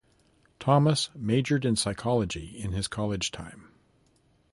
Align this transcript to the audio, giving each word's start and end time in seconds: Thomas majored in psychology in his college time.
Thomas 0.59 1.11
majored 1.15 1.63
in 1.63 1.75
psychology 1.75 2.59
in 2.59 2.71
his 2.71 2.87
college 2.87 3.29
time. 3.29 3.71